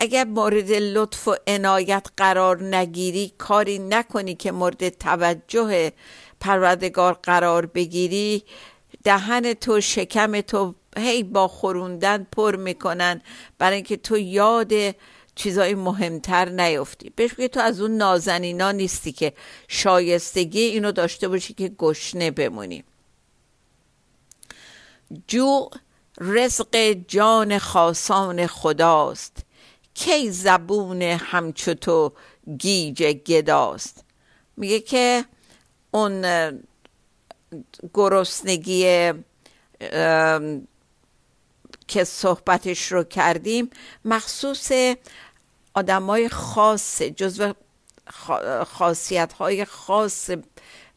اگر 0.00 0.24
مورد 0.24 0.70
لطف 0.72 1.28
و 1.28 1.36
عنایت 1.46 2.06
قرار 2.16 2.62
نگیری 2.76 3.32
کاری 3.38 3.78
نکنی 3.78 4.34
که 4.34 4.52
مورد 4.52 4.88
توجه 4.88 5.92
پروردگار 6.40 7.12
قرار 7.22 7.66
بگیری. 7.66 8.44
دهن 9.04 9.52
تو 9.52 9.80
شکم 9.80 10.40
تو 10.40 10.74
هی 10.96 11.22
با 11.22 11.48
خوروندن 11.48 12.26
پر 12.32 12.56
می‌کنن. 12.56 13.22
برای 13.58 13.76
اینکه 13.76 13.96
تو 13.96 14.18
یاد 14.18 14.72
چیزای 15.34 15.74
مهمتر 15.74 16.48
نیفتی. 16.48 17.12
بهش 17.16 17.34
بگه 17.34 17.48
تو 17.48 17.60
از 17.60 17.80
اون 17.80 17.96
نازنینا 17.96 18.72
نیستی 18.72 19.12
که 19.12 19.32
شایستگی 19.68 20.60
اینو 20.60 20.92
داشته 20.92 21.28
باشی 21.28 21.54
که 21.54 21.68
گشنه 21.68 22.30
بمونی. 22.30 22.84
جو 25.26 25.68
رزق 26.20 26.76
جان 27.08 27.58
خاصان 27.58 28.46
خداست. 28.46 29.36
کی 29.94 30.30
زبون 30.30 31.02
همچو 31.02 31.74
تو 31.74 32.12
گیج 32.58 33.02
گداست. 33.02 34.04
میگه 34.56 34.80
که 34.80 35.24
اون 35.90 36.24
گرسنگی 37.94 39.12
که 41.88 42.04
صحبتش 42.04 42.92
رو 42.92 43.04
کردیم 43.04 43.70
مخصوص 44.04 44.72
آدمای 45.74 46.28
خاص 46.28 47.02
جزو 47.02 47.52
خاصیت 48.66 49.32
های 49.32 49.64
خاص 49.64 50.30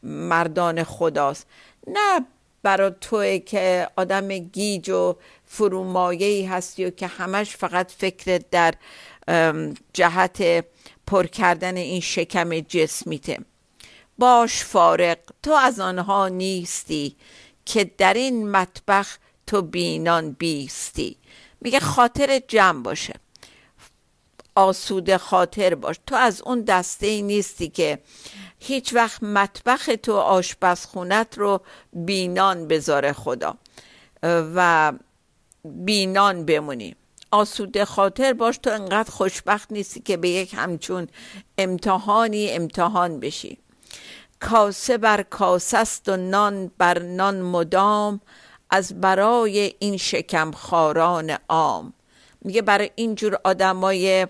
مردان 0.02 0.84
خداست. 0.84 1.46
نه 1.86 2.26
برای 2.64 2.92
توی 3.00 3.40
که 3.40 3.88
آدم 3.96 4.28
گیج 4.28 4.90
و 4.90 5.16
فرومایه 5.44 6.52
هستی 6.52 6.84
و 6.84 6.90
که 6.90 7.06
همش 7.06 7.56
فقط 7.56 7.92
فکر 7.92 8.40
در 8.50 8.74
جهت 9.92 10.64
پر 11.06 11.26
کردن 11.26 11.76
این 11.76 12.00
شکم 12.00 12.60
جسمیته 12.60 13.38
باش 14.18 14.64
فارق 14.64 15.18
تو 15.42 15.52
از 15.52 15.80
آنها 15.80 16.28
نیستی 16.28 17.16
که 17.64 17.90
در 17.98 18.14
این 18.14 18.50
مطبخ 18.50 19.18
تو 19.46 19.62
بینان 19.62 20.32
بیستی. 20.32 21.16
میگه 21.60 21.80
خاطر 21.80 22.40
جمع 22.48 22.82
باشه. 22.82 23.14
آسوده 24.54 25.18
خاطر 25.18 25.74
باش. 25.74 25.96
تو 26.06 26.14
از 26.14 26.42
اون 26.42 26.60
دسته 26.60 27.06
ای 27.06 27.22
نیستی 27.22 27.68
که 27.68 27.98
هیچ 28.58 28.94
وقت 28.94 29.22
مطبخ 29.22 29.90
تو 30.02 30.14
آشپزخونت 30.16 31.38
رو 31.38 31.60
بینان 31.92 32.68
بذاره 32.68 33.12
خدا. 33.12 33.54
و 34.22 34.92
بینان 35.64 36.44
بمونی. 36.44 36.96
آسوده 37.30 37.84
خاطر 37.84 38.32
باش 38.32 38.58
تو 38.58 38.70
انقدر 38.70 39.10
خوشبخت 39.10 39.72
نیستی 39.72 40.00
که 40.00 40.16
به 40.16 40.28
یک 40.28 40.54
همچون 40.54 41.08
امتحانی 41.58 42.50
امتحان 42.50 43.20
بشی. 43.20 43.58
کاسه 44.40 44.98
بر 44.98 45.22
کاسه 45.22 45.78
است 45.78 46.08
و 46.08 46.16
نان 46.16 46.70
بر 46.78 46.98
نان 46.98 47.40
مدام 47.40 48.20
از 48.70 49.00
برای 49.00 49.74
این 49.78 49.96
شکم 49.96 50.50
خاران 50.50 51.36
عام. 51.48 51.92
میگه 52.40 52.62
برای 52.62 52.90
اینجور 52.94 53.38
آدمای 53.44 54.26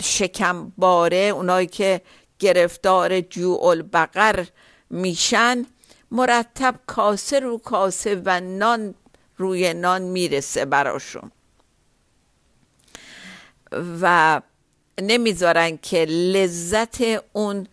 شکم 0.00 0.72
باره 0.76 1.16
اونایی 1.16 1.66
که 1.66 2.00
گرفتار 2.38 3.20
جوع 3.20 3.82
بقر 3.82 4.46
میشن 4.90 5.66
مرتب 6.10 6.74
کاسه 6.86 7.40
رو 7.40 7.58
کاسه 7.58 8.22
و 8.24 8.40
نان 8.40 8.94
روی 9.36 9.74
نان 9.74 10.02
می‌رسه 10.02 10.64
براشون. 10.64 11.32
و 14.00 14.40
نمی‌ذارن 15.00 15.76
که 15.76 16.04
لذت 16.04 17.04
اون 17.32 17.66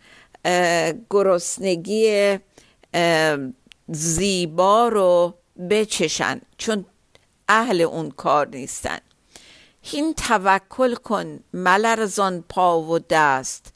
گرسنگی 1.09 2.39
زیبا 3.87 4.87
رو 4.87 5.33
بچشن 5.69 6.41
چون 6.57 6.85
اهل 7.47 7.81
اون 7.81 8.11
کار 8.11 8.47
نیستن. 8.47 8.99
هین 9.83 10.13
توکل 10.13 10.95
کن 10.95 11.39
ملرزان 11.53 12.43
پا 12.49 12.81
و 12.81 12.99
دست. 12.99 13.73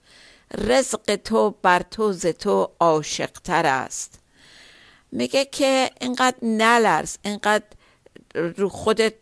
رزق 0.58 1.16
تو 1.16 1.56
بر 1.62 1.80
تو 1.80 2.12
ز 2.12 2.26
تو 2.26 2.72
عاشقتر 2.80 3.66
است. 3.66 4.20
میگه 5.12 5.46
که 5.46 5.92
اینقدر 6.02 6.38
نلرز 6.42 7.18
اینقدر 7.22 7.66
رو 8.36 8.70
خودت 8.70 9.14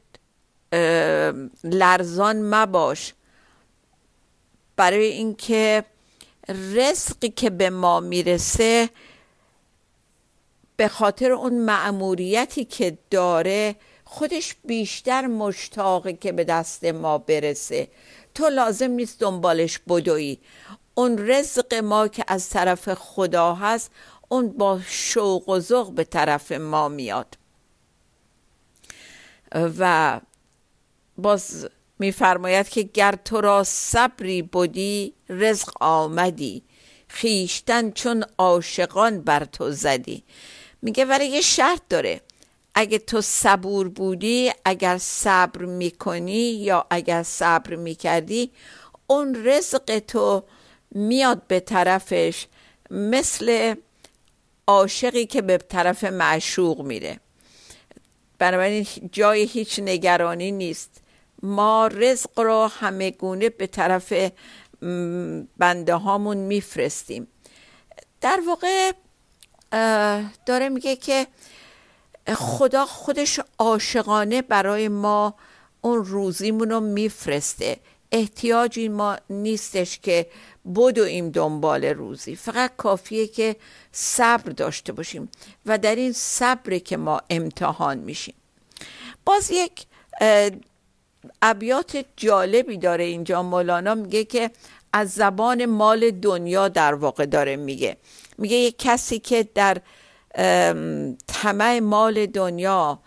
لرزان 1.63 2.56
مباش. 2.56 3.13
برای 4.76 5.06
اینکه 5.06 5.86
رزقی 6.50 7.30
که 7.30 7.50
به 7.50 7.69
ما 7.69 8.00
می‌رسه 8.00 8.89
به 10.76 10.88
خاطر 10.88 11.32
اون 11.32 11.54
معموریتی 11.54 12.65
که 12.65 12.98
داره 13.12 13.76
خودش 14.06 14.56
بیشتر 14.65 15.28
مشتاقه 15.28 16.13
که 16.13 16.32
به 16.32 16.44
دست 16.44 16.86
ما 16.86 17.18
برسه. 17.18 17.88
تو 18.36 18.50
لازم 18.50 18.91
نیست 18.91 19.20
دنبالش 19.20 19.80
بدوی. 19.80 20.38
اون 20.94 21.30
رزق 21.30 21.74
ما 21.74 22.08
که 22.08 22.24
از 22.28 22.50
طرف 22.50 22.94
خدا 22.94 23.54
هست 23.54 23.91
اون 24.30 24.50
با 24.50 24.80
شوق 24.88 25.50
و 25.50 25.60
ذوق 25.60 25.91
به 25.91 26.04
طرف 26.04 26.52
ما 26.52 26.89
میاد. 26.89 27.38
و 29.52 30.22
باز 31.18 31.70
میفرماید 32.00 32.70
که 32.70 32.82
گر 32.84 33.15
تو 33.26 33.41
را 33.41 33.63
صبری 33.63 34.41
بودی 34.41 35.13
رزق 35.30 35.74
آمدی. 35.80 36.63
خیشتن 37.08 37.91
چون 37.91 38.26
عاشقان 38.38 39.22
بر 39.22 39.46
تو 39.46 39.72
زدی. 39.72 40.24
میگه 40.82 41.06
ولی 41.06 41.26
یه 41.26 41.41
شرط 41.41 41.82
داره. 41.89 42.22
اگه 42.76 42.98
تو 43.00 43.22
صبور 43.22 43.90
بودی 43.90 44.52
اگر 44.66 44.98
صبر 44.98 45.66
می‌کنی 45.66 46.52
یا 46.52 46.86
اگر 46.90 47.24
صبر 47.24 47.76
می‌کردی 47.76 48.52
اون 49.08 49.48
رزق 49.48 50.00
تو 50.00 50.44
میاد 50.92 51.48
به 51.48 51.60
طرفش 51.60 52.48
مثل 52.92 53.76
عاشقی 54.68 55.26
که 55.26 55.42
به 55.42 55.58
طرف 55.58 56.04
معشوق 56.04 56.82
میره. 56.82 57.20
بنابراین 58.40 58.88
جای 59.12 59.44
هیچ 59.44 59.80
نگرانی 59.80 60.52
نیست. 60.52 61.02
ما 61.44 61.88
رزق 61.88 62.40
رو 62.40 62.68
همه 62.68 63.12
گونه 63.12 63.50
به 63.50 63.68
طرف 63.68 64.14
بنده 65.58 65.96
هامون 65.96 66.38
میفرستیم. 66.38 67.28
در 68.22 68.42
واقع 68.48 68.92
داره 70.46 70.70
میگه 70.70 70.96
که 70.96 71.28
خدا 72.34 72.86
خودش 72.86 73.40
عاشقانه 73.60 74.42
برای 74.42 74.88
ما 74.88 75.36
اون 75.82 76.06
روزیمون 76.06 76.70
رو 76.70 76.80
میفرسته. 76.80 77.78
احتیاجی 78.12 78.90
ما 78.90 79.18
نیستش 79.30 80.00
که 80.00 80.28
بدویم 80.76 81.30
دنبال 81.30 81.86
روزی. 81.86 82.36
فقط 82.36 82.72
کافیه 82.78 83.28
که 83.28 83.56
صبر 83.92 84.52
داشته 84.52 84.94
باشیم 84.94 85.30
و 85.66 85.78
در 85.78 85.96
این 85.96 86.14
صبر 86.14 86.78
که 86.78 86.98
ما 86.98 87.22
امتحان 87.30 87.98
میشیم. 87.98 88.36
باز 89.26 89.52
یک 89.52 89.86
ابیات 91.42 92.06
جالبی 92.18 92.78
داره 92.78 93.04
اینجا. 93.04 93.44
مولانا 93.44 93.96
میگه 93.96 94.24
که 94.24 94.52
از 94.94 95.12
زبان 95.12 95.66
مال 95.66 96.12
دنیا 96.12 96.68
در 96.68 96.94
واقع 96.94 97.26
داره 97.26 97.56
میگه. 97.56 97.98
میگه 98.38 98.56
یک 98.56 98.76
کسی 98.78 99.20
که 99.20 99.50
در 99.56 99.78
طمع 101.28 101.80
مال 101.80 102.26
دنیا 102.26 103.00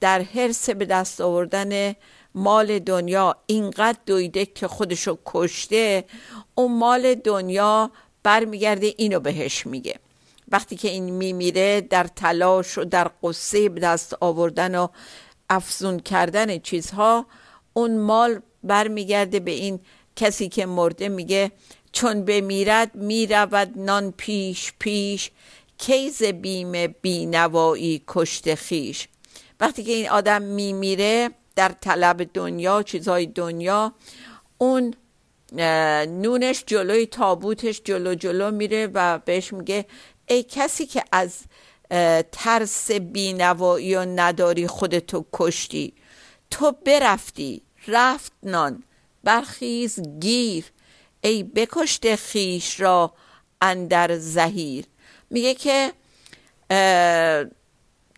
در 0.00 0.22
حرس 0.22 0.70
به 0.70 0.84
دست 0.84 1.20
آوردن 1.20 1.94
مال 2.34 2.78
دنیا 2.78 3.36
اینقدر 3.46 3.98
دویده 4.06 4.46
که 4.46 4.68
خودشو 4.68 5.18
کشته 5.24 6.04
اون 6.54 6.78
مال 6.78 7.14
دنیا 7.14 7.90
برمیگرده 8.22 8.94
اینو 8.96 9.20
بهش 9.20 9.66
میگه. 9.66 9.94
وقتی 10.48 10.76
که 10.76 10.88
این 10.90 11.10
میمیره 11.10 11.80
در 11.80 12.04
تلاش 12.04 12.78
و 12.78 12.84
در 12.84 13.10
قصه 13.22 13.68
به 13.68 13.80
دست 13.80 14.16
آوردن 14.20 14.74
و 14.74 14.88
افزون 15.50 15.98
کردن 16.00 16.58
چیزها 16.58 17.26
اون 17.72 17.98
مال 17.98 18.40
برمیگرده 18.64 19.40
به 19.40 19.50
این 19.50 19.80
کسی 20.16 20.48
که 20.48 20.66
مرده 20.66 21.08
میگه 21.08 21.52
چون 21.92 22.24
بمیرد 22.24 22.94
می‌رود 22.94 23.72
نان 23.76 24.12
پیش 24.16 24.72
پیش. 24.78 25.30
کیز 25.78 26.22
بیم 26.22 26.86
بینوایی 26.86 28.02
کشت 28.08 28.54
خیش 28.54 29.08
وقتی 29.60 29.84
که 29.84 29.92
این 29.92 30.08
آدم 30.08 30.42
میمیره 30.42 31.30
در 31.56 31.68
طلب 31.68 32.32
دنیا 32.34 32.82
چیزهای 32.82 33.26
دنیا 33.26 33.92
اون 34.58 34.94
نونش 36.06 36.64
جلوی 36.66 37.06
تابوتش 37.06 37.80
جلو 37.84 38.14
جلو 38.14 38.50
میره 38.50 38.86
و 38.86 39.18
بهش 39.18 39.52
میگه 39.52 39.86
ای 40.26 40.42
کسی 40.42 40.86
که 40.86 41.04
از 41.12 41.38
ترس 42.32 42.90
بینوایی 42.90 43.94
و 43.94 44.04
نداری 44.04 44.66
خودتو 44.66 45.26
کشتی. 45.32 45.94
تو 46.50 46.72
برفتی 46.72 47.62
رفت 47.88 48.32
نان 48.42 48.82
برخیز 49.24 50.02
گیر. 50.20 50.64
ای 51.20 51.42
بکشت 51.42 52.16
خیش 52.16 52.80
را 52.80 53.14
اندر 53.60 54.18
زهیر. 54.18 54.84
میگه 55.30 55.54
که 55.54 55.92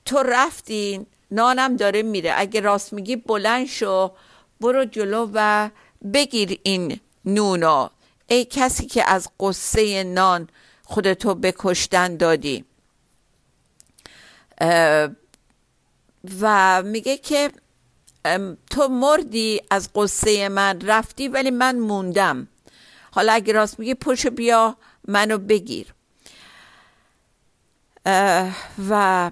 تو 0.04 0.22
رفتین 0.22 1.06
نانم 1.30 1.76
داره 1.76 2.02
میره. 2.02 2.34
اگه 2.36 2.60
راست 2.60 2.92
میگی 2.92 3.16
بلند 3.16 3.66
شو 3.66 4.12
برو 4.60 4.84
جلو 4.84 5.30
و 5.34 5.70
بگیر 6.12 6.60
این 6.62 7.00
نونو 7.24 7.88
ای 8.26 8.44
کسی 8.44 8.86
که 8.86 9.10
از 9.10 9.28
قصه 9.40 10.04
نان 10.04 10.48
خودتو 10.84 11.34
به 11.34 11.54
کشتن 11.58 12.16
دادی 12.16 12.64
و 16.40 16.82
میگه 16.82 17.16
که 17.16 17.50
تو 18.70 18.88
مردی 18.88 19.60
از 19.70 19.90
قصه 19.94 20.48
من 20.48 20.80
رفتی 20.80 21.28
ولی 21.28 21.50
من 21.50 21.78
موندم. 21.78 22.48
حالا 23.12 23.32
اگه 23.32 23.52
راست 23.52 23.78
میگه 23.78 23.94
پشت 23.94 24.26
بیا 24.26 24.76
منو 25.08 25.38
بگیر. 25.38 25.94
و 28.88 29.30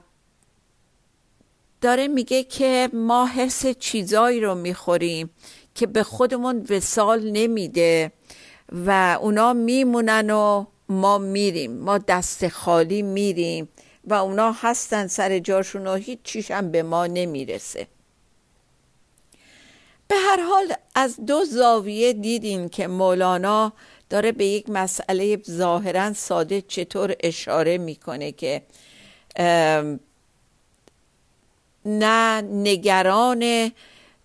داره 1.81 2.09
میگه 2.09 2.45
که 2.45 2.89
ما 2.93 3.27
حس 3.27 3.67
چیزایی 3.67 4.41
رو 4.41 4.55
می‌خوریم 4.55 5.31
که 5.75 5.87
به 5.87 6.03
خودمون 6.03 6.67
وسال 6.71 7.31
نمیده 7.31 8.13
و 8.73 9.19
اونا 9.21 9.53
میمونن 9.53 10.31
و 10.31 10.65
ما 10.89 11.19
میریم 11.19 11.73
ما 11.73 11.99
دست 11.99 12.49
خالی 12.49 13.03
میریم 13.03 13.69
و 14.05 14.15
اونا 14.15 14.53
هستن 14.53 15.07
سر 15.07 15.39
جاشون 15.39 15.87
و 15.87 15.95
هیچ 15.95 16.19
چیش 16.25 16.51
هم 16.51 16.71
به 16.71 16.83
ما 16.83 17.07
نمی‌رسه. 17.07 17.87
به 20.09 20.17
هر 20.17 20.41
حال 20.41 20.75
از 20.95 21.27
دو 21.27 21.45
زاویه 21.45 22.13
دیدیم 22.13 22.69
که 22.69 22.87
مولانا 22.87 23.73
داره 24.15 24.33
به 24.33 24.45
یک 24.47 24.71
مسئله 24.71 25.43
ظاهرا 25.51 26.13
ساده 26.13 26.61
چطور 26.61 27.15
اشاره 27.21 27.79
می‌کنه 27.79 28.33
که 28.33 28.63
نه 31.85 32.41
نگران 32.41 33.73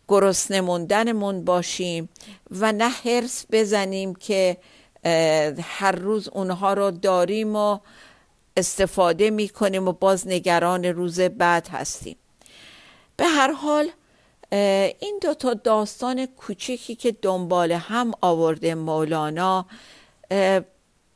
گرسنه 0.07 0.61
موندنمون 0.61 1.45
باشیم 1.45 2.09
و 2.51 2.71
نه 2.71 2.89
حرس 2.89 3.45
بزنیم 3.51 4.15
که 4.15 4.57
هر 5.61 5.91
روز 5.91 6.29
اونها 6.29 6.73
رو 6.73 6.91
داریم 6.91 7.55
و 7.55 7.79
استفاده 8.57 9.29
می‌کنیم 9.29 9.87
و 9.87 9.91
باز 9.91 10.27
نگران 10.27 10.85
روز 10.85 11.19
بعد 11.19 11.67
هستیم. 11.67 12.15
به 13.17 13.25
هر 13.25 13.51
حال 13.51 13.89
این 14.51 15.19
دو 15.21 15.33
تا 15.33 15.53
داستان 15.53 16.25
کوچکی 16.25 16.95
که 16.95 17.11
دنبال 17.11 17.71
هم 17.71 18.11
آورده 18.21 18.75
مولانا 18.75 19.65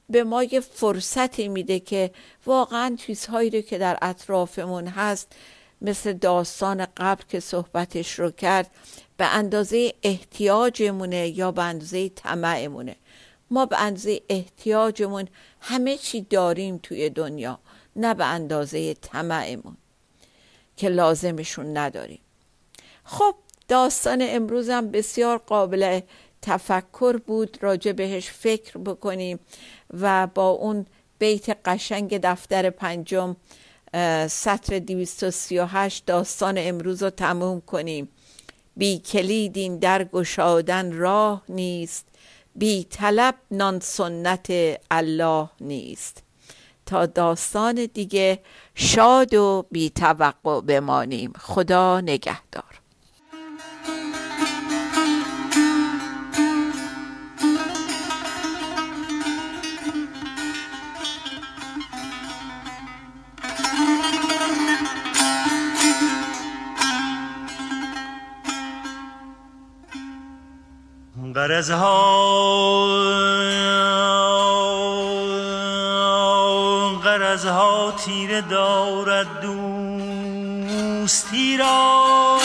به 0.10 0.24
ما 0.26 0.44
یه 0.44 0.60
فرصتی 0.60 1.48
میده 1.48 1.80
که 1.80 2.12
واقعا 2.46 2.96
چیزهایی 3.00 3.50
رو 3.50 3.62
که 3.62 3.78
در 3.78 3.98
اطرافمون 4.02 4.88
هست 4.88 5.36
مثل 5.82 6.14
داستان 6.14 6.88
قبل 6.98 7.24
که 7.30 7.40
صحبتش 7.40 8.20
رو 8.20 8.32
کرد 8.32 8.72
به 9.18 9.26
اندازه 9.26 9.94
احتیاجمونه 10.04 11.28
یا 11.28 11.52
به 11.52 11.64
اندازه 11.64 12.10
طمعمونه. 12.10 12.96
ما 13.52 13.66
به 13.66 13.82
اندازه 13.82 14.22
احتیاجمون 14.30 15.28
همه 15.62 15.98
چی 15.98 16.22
داریم 16.22 16.78
توی 16.84 17.10
دنیا 17.10 17.60
نه 17.96 18.14
به 18.14 18.26
اندازه 18.26 18.94
طمعمون 18.94 19.78
که 20.78 20.90
لازمشون 20.90 21.78
نداریم. 21.78 22.20
خب 23.04 23.36
داستان 23.68 24.20
امروزم 24.22 24.92
بسیار 24.92 25.38
قابل 25.38 26.00
تفکر 26.42 27.18
بود. 27.18 27.58
راجع 27.62 27.92
بهش 27.92 28.30
فکر 28.30 28.78
بکنیم 28.78 29.40
و 29.94 30.28
با 30.28 30.50
اون 30.50 30.86
بیت 31.20 31.58
قشنگ 31.66 32.18
دفتر 32.18 32.70
پنجم 32.70 33.36
سطر 34.28 34.80
238 34.80 36.06
داستان 36.06 36.56
امروز 36.58 37.04
رو 37.04 37.10
تموم 37.10 37.62
کنیم. 37.62 38.10
بی 38.78 39.00
کلید 39.00 39.58
این 39.58 39.80
در 39.80 40.04
گشادن 40.04 40.92
راه 40.92 41.44
نیست 41.50 42.08
بی 42.56 42.84
طلب 42.84 43.36
نان 43.52 43.80
سنت 43.80 44.54
الله 44.92 45.50
نیست. 45.62 46.24
تا 46.86 47.06
داستان 47.06 47.86
دیگه 47.94 48.40
شاد 48.76 49.34
و 49.34 49.66
بی 49.72 49.90
توقع 49.90 50.62
بمانیم. 50.62 51.34
خدا 51.40 52.02
نگهدار. 52.02 52.83
غرزها 71.54 71.94
غرزها 77.04 77.92
تیره 78.06 78.42
دارد 78.42 79.28
دوستی 81.02 81.58
را. 81.58 82.40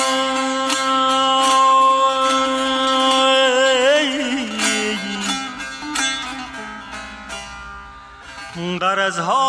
غرزها 8.81 9.48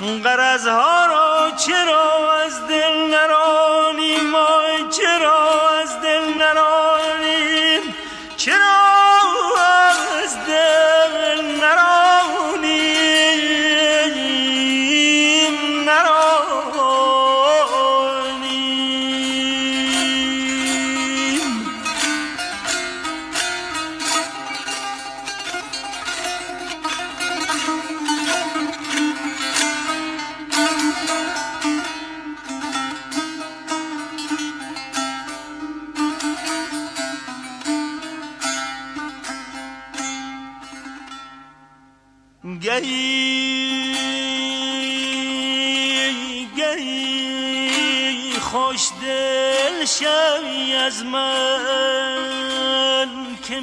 غرزها 0.00 1.06
را 1.06 1.50
چرا 1.50 2.32
از 2.46 2.66
دل 2.68 3.14
نرانی 3.14 4.20
ما؟ 4.20 4.48
چرا 4.90 5.57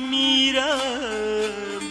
میرم. 0.10 1.82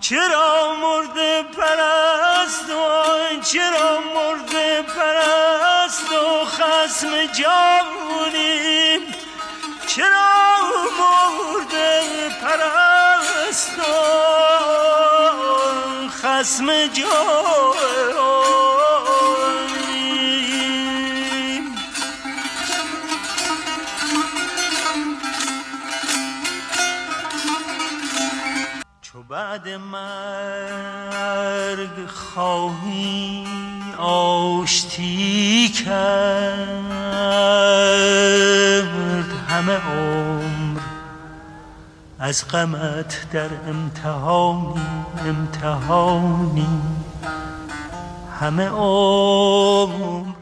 چرا 0.00 0.76
مرده 0.80 1.42
پرست 1.42 2.70
و 2.70 3.40
چرا 3.40 4.00
مرده 4.14 4.82
پرست 4.82 6.12
و 6.12 6.44
خسم 6.44 7.26
جانیم 7.26 9.14
چرا 9.86 10.28
مرده 11.00 12.02
پرست 12.40 13.78
و 13.78 13.82
خسم 16.08 16.86
جانیم 16.86 18.89
بعد 29.40 29.68
مرگ 29.68 31.28
خواهی 32.06 33.46
آشتی 33.98 35.68
کرد. 35.68 36.68
همه 39.48 39.72
عمر 39.72 40.80
از 42.18 42.48
غمت 42.48 43.30
در 43.32 43.50
امتحانی 43.68 44.80
امتحانی. 45.26 46.80
همه 48.40 48.68
عمر 48.68 50.39